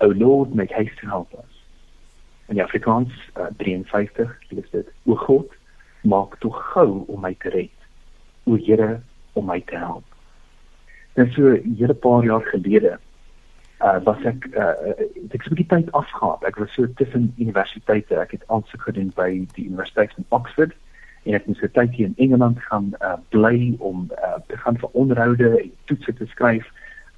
[0.00, 1.64] O Lord, make haste to help us.
[2.52, 5.48] In die Afrikaans uh, 53 lees dit, O God,
[6.04, 7.88] maak tog gou om my te red.
[8.44, 9.00] O Here,
[9.32, 10.09] om my te help.
[11.14, 12.98] Dit so 'n hele paar jaar gelede
[13.80, 14.74] uh was ek uh
[15.32, 16.38] ek het 'n bietjie tyd afgehaal.
[16.46, 18.14] Ek was so tussen universiteite.
[18.14, 20.72] Ek het aansoek gedoen by die Universiteit van Oxford
[21.24, 24.88] en ek moes 'n tydjie in Engeland gaan uh bly om uh te gaan vir
[24.92, 26.66] onderhoude en toetse te skryf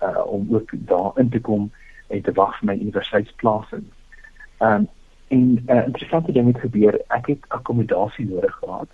[0.02, 1.70] uh om ook daar in te kom
[2.08, 3.84] en te wag vir my universiteitsplasing.
[4.60, 4.88] Um
[5.28, 7.00] en 'n uh, interessante ding het gebeur.
[7.08, 8.88] Ek het akkommodasie nodig gehad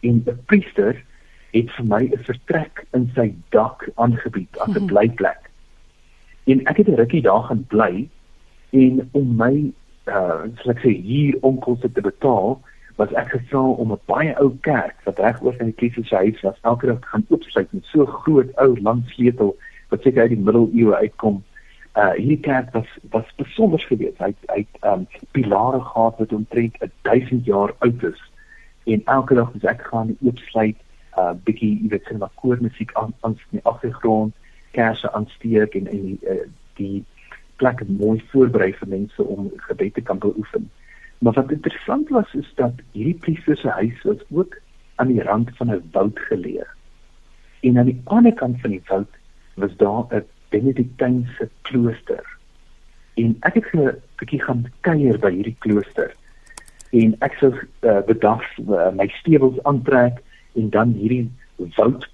[0.00, 1.04] en 'n priester
[1.52, 4.86] het vir my 'n vertrek in sy dak aangebied as 'n mhm.
[4.86, 5.50] blyplek.
[6.46, 8.08] En ek het 'n rukkie daar gaan bly
[8.70, 9.72] en om my
[10.06, 12.60] uh soos ek sê hier onkoste te betaal,
[12.96, 16.16] was ek gevra om 'n baie ou kerk wat reg oor in die Kliefe se
[16.16, 19.56] huis was elke dag gaan oopsluit met so groot ou lang sleutel
[19.88, 21.42] wat seker uit die middeleeue uitkom.
[21.96, 24.18] Uh hierdie kerk was was besonder geweest.
[24.18, 28.22] Hy hy um pilare gehad wat omtrent 1000 jaar oud is.
[28.84, 30.76] En elke dag as ek gaan oopsluit,
[31.18, 34.34] uh bietjie jy weet sinema koormusiek aan aan die agtergrond,
[34.70, 37.04] kersse aansteek en en die, uh, die
[37.56, 40.70] plek mooi voorberei vir mense om gebed te kan beoefen.
[41.22, 44.56] Maar wat interessant was is dat hierdie priester se huis was ook
[44.94, 46.66] aan die rand van 'n woud geleë.
[47.60, 49.12] En aan die ander kant van die woud
[49.54, 52.24] was daar 'n Benediktynse klooster.
[53.14, 56.14] En ek het 'n bietjie gaan kuier by hierdie klooster.
[56.90, 60.22] En ek sou uh, bedag uh, my stewels aantrek
[60.54, 61.30] en dan hierdie
[61.76, 62.08] woud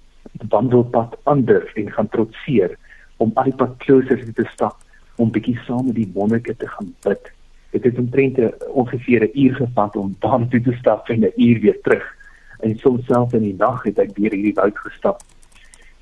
[0.49, 2.77] wandelpad ander en gaan trotseer
[3.17, 4.77] om al die pad kloosters te stap
[5.15, 7.33] om bietjie saam met die monnike te gaan bid
[7.69, 11.33] dit het omtrent 'n ongeveer 'n uur gevat om daar toe te stap en 'n
[11.35, 12.15] uur weer terug.
[12.59, 15.21] En soms self in die nag het ek deur hierdie woud gestap.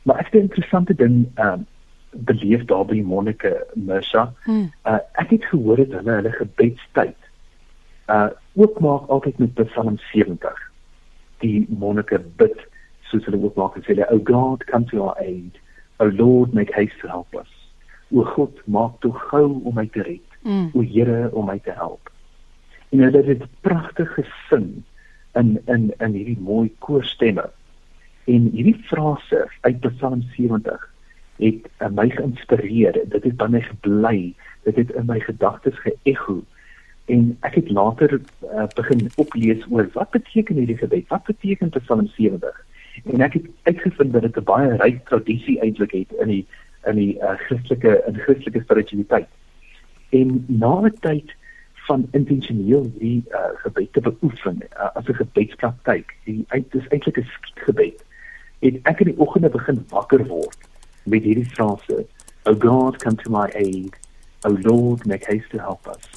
[0.02, 1.66] Maar ek het 'n interessante ding ehm uh,
[2.12, 4.34] beleef daar by Monike Mersa.
[4.44, 4.72] Hmm.
[4.86, 7.16] Uh, ek het gehoor dat hulle hulle gebedstyd
[8.08, 10.67] uh oopmaak altyd met Psalm 70.
[11.44, 12.58] Die Monike bid
[13.10, 15.60] soos hulle oopmaak en sê, "O God, come to our aid.
[16.00, 17.52] O Lord, make haste to help us."
[18.12, 20.72] O God, maak toe gou om my te red mm.
[20.74, 22.12] o Here om my te help.
[22.90, 24.84] En hulle het dit pragtig gesing
[25.36, 27.50] in in in hierdie mooi koorstemme.
[28.26, 30.94] En hierdie frase uit Psalm 70
[31.38, 32.98] het uh, my geïnspireer.
[33.12, 34.34] Dit het by my gebly.
[34.64, 36.42] Dit het in my gedagtes geëcho.
[37.08, 41.08] En ek het later uh, begin oplees oor wat beteken hierdie gebed?
[41.08, 42.66] Wat beteken Psalm 70?
[43.04, 46.46] En ek het uitgevind dat dit 'n baie ryk tradisie eintlik het in die
[46.86, 49.28] in die uh, Christelike in Christelike spiritualiteit
[50.10, 51.36] en na 'n tyd
[51.88, 57.18] van intentioneel die uh, gebed te beoefen uh, as 'n gebedspraktyk die uit is eintlik
[57.18, 58.04] 'n skietgebed
[58.60, 60.58] het ek in die oggende begin wakker word
[61.04, 62.06] met hierdie frase
[62.44, 63.94] o god come to my aid
[64.48, 66.17] o lord make haste to help us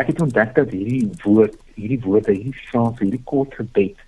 [0.00, 4.00] ek het ontdek dat hierdie woord hierdie woorde hierdie frase hierdie kort gebed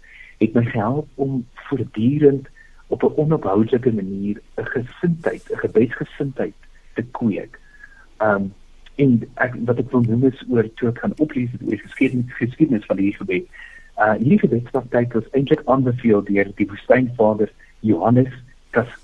[0.43, 2.49] het my gehelp om voortdurend
[2.89, 6.59] op 'n onophoudelike manier 'n gesindheid 'n gebedsgesindheid
[6.95, 7.61] te kweek
[8.19, 8.53] um
[8.97, 12.87] en ek wat ek wil noem is oor toe ek gaan oplees oor geskiedenis geskiedenis
[12.91, 13.47] van die gebed.
[13.97, 18.33] Uh hierdie gebedspraktyk was eintlik aanbeveel deur die woestynvader Johannes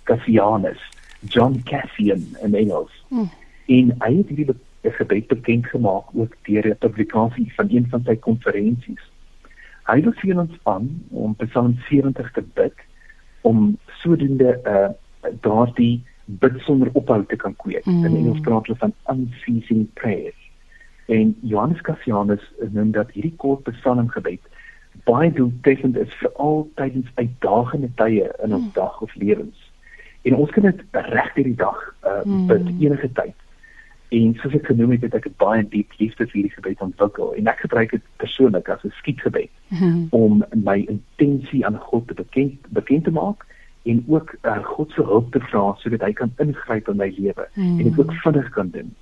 [0.05, 0.81] Cassianus,
[1.29, 2.93] John Cassian in Engels.
[3.09, 3.31] Hmm.
[3.67, 8.17] En hy het hierdie gebed bekend gemaak ook deur 'n publikasie van een van sy
[8.17, 9.05] konferensies.
[9.87, 12.75] Hy het vir ons aan om Psalm 70 te bid
[13.41, 14.89] om sodoende uh
[15.41, 17.85] daardie bid sonder ophou te kan kweek.
[17.85, 18.05] Mm.
[18.05, 20.35] In Engels praat hulle van unceasing prayer.
[21.07, 24.41] En Johannes Cassianus noem dat hierdie kort psalmgebed
[25.05, 28.73] baie doeltreffend is vir al tydens uitdagende tye in ons mm.
[28.75, 29.73] dag of lewens.
[30.23, 32.47] En ons kan dit reg deur die dag uh, mm.
[32.47, 33.48] bid enige tyd.
[34.09, 37.35] En soos ek genoem het, het ek 'n baie diep liefde vir hierdie gebed ontwikkel
[37.35, 40.07] en ek gebruik dit persoonlik as 'n skietgebed mm.
[40.11, 43.45] om my intensie aan God te bekend bekend te maak
[43.83, 47.49] en ook uh, God se hulp te vra sodat hy kan ingryp in my lewe
[47.55, 47.79] mm.
[47.79, 48.95] en dit ook vinnig kan doen.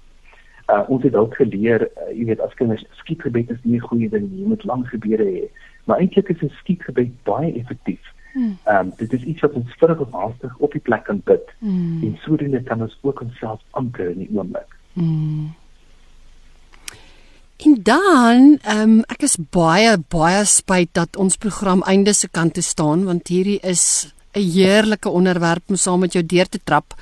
[0.66, 4.08] Uh, ons het ook geleer, uh, jy weet as kinders skietgebed is nie 'n goeie
[4.08, 5.46] ding nie, jy moet lang gebede hê.
[5.84, 8.02] Maar eintlik is 'n skietgebed baie effektief.
[8.34, 8.58] Mm.
[8.68, 11.54] Um, dit is iets wat ons vinnig en haastig op die plek kan bid.
[11.58, 12.02] Mm.
[12.02, 14.75] En sodoende kan ons ook onsself anker in die oomblik.
[14.96, 15.54] Mm.
[17.56, 22.54] En dan, ehm um, ek is baie baie spyt dat ons program einde se kant
[22.54, 26.94] toe staan want hierdie is 'n heerlike onderwerp om saam met jou deur te trap.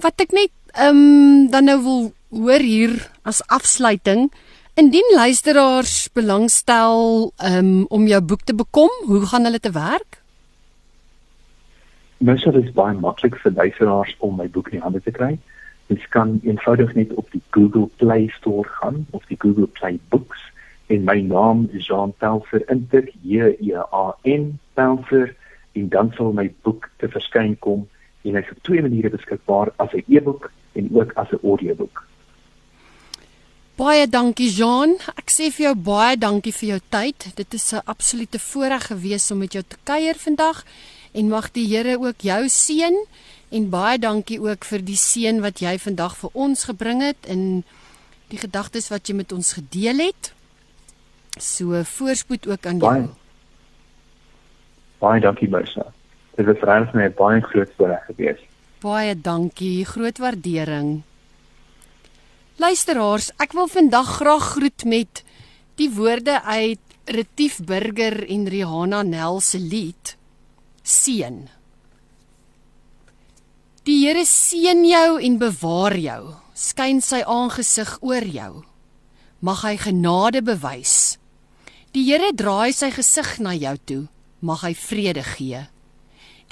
[0.00, 4.30] Wat ek net ehm um, dan nou wil hoor hier as afsluiting,
[4.74, 10.20] indien luisteraars belangstel um, om jou boek te bekom, hoe gaan hulle te werk?
[12.18, 15.38] Mens dit baie maklik vir luisteraars om my boek in die hande te kry.
[15.88, 20.42] Jy kan eenvoudig net op die Google Play Store gaan of die Google Play Books
[20.88, 25.34] en my naam is Jean Telfer intik J E A N Telfer
[25.72, 27.86] en dan sal my boek te verskyn kom
[28.24, 32.04] en hy's op twee maniere beskikbaar as 'n e-boek en ook as 'n audioboek.
[33.78, 34.96] Baie dankie Jean.
[35.14, 37.36] Ek sê vir jou baie dankie vir jou tyd.
[37.36, 40.64] Dit is 'n absolute voorreg gewees om met jou te kuier vandag
[41.12, 42.96] en mag die Here ook jou seën
[43.50, 47.62] en baie dankie ook vir die seën wat jy vandag vir ons gebring het en
[48.28, 50.32] die gedagtes wat jy met ons gedeel het.
[51.38, 53.06] So voorspoed ook aan baie.
[53.06, 53.14] jou.
[54.98, 55.86] Baie dankie Musa.
[56.36, 58.40] Dit was regtig net baie groot voorreg gewees.
[58.82, 61.02] Baie dankie, groot waardering.
[62.58, 65.22] Luisteraars, ek wil vandag graag groet met
[65.78, 70.16] die woorde uit Retief Burger en Rihanna Nel se lied
[70.82, 71.57] Seën.
[73.88, 76.34] Die Here seën jou en bewaar jou.
[76.52, 78.50] Skyn sy aangesig oor jou.
[79.40, 81.16] Mag hy genade bewys.
[81.96, 84.02] Die Here draai sy gesig na jou toe.
[84.44, 85.62] Mag hy vrede gee.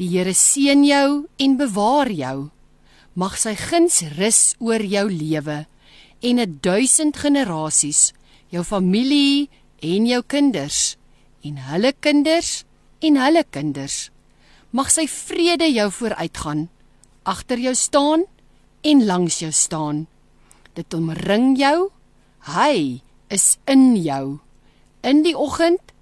[0.00, 2.48] Die Here seën jou en bewaar jou.
[3.12, 5.66] Mag sy guns rus oor jou lewe
[6.24, 8.14] en 'n duisend generasies,
[8.48, 9.50] jou familie
[9.82, 10.96] en jou kinders
[11.44, 12.64] en hulle kinders
[13.02, 14.08] en hulle kinders.
[14.72, 16.68] Mag sy vrede jou vooruitgaan,
[17.26, 18.24] agter jou staan
[18.86, 20.06] en langs jou staan.
[20.78, 21.90] Dit omring jou.
[22.46, 24.38] Hy is in jou
[25.06, 25.92] in die oggend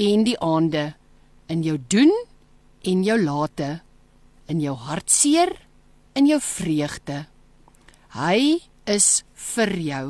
[0.00, 0.94] en die aande
[1.52, 2.12] in jou doen
[2.84, 3.80] en jou late
[4.48, 5.52] in jou hartseer
[6.14, 7.24] in jou vreugde.
[8.14, 9.24] Hy is
[9.54, 10.06] vir jou.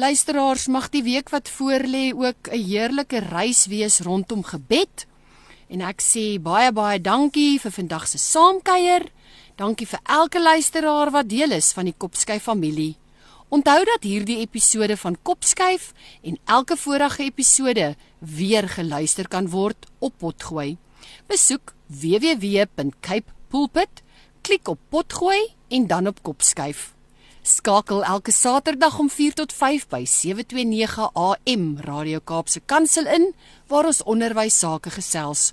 [0.00, 5.06] Luisteraars, mag die week wat voorlê ook 'n heerlike reis wees rondom gebed.
[5.68, 9.10] En ek sê baie baie dankie vir vandag se saamkuier.
[9.56, 12.96] Dankie vir elke luisteraar wat deel is van die Kopskyf familie.
[13.52, 15.92] Onthou dat hierdie episode van Kopskyf
[16.24, 20.76] en elke vorige episode weer geluister kan word op Potgooi.
[21.28, 24.02] Besoek www.capepulpit,
[24.40, 26.94] klik op Potgooi en dan op Kopskyf.
[27.42, 33.34] Skakel elke Saterdag om 4 tot 5 by 729 AM Radio Kaapse Kansel in
[33.68, 35.52] waar ons onderwys sake gesels.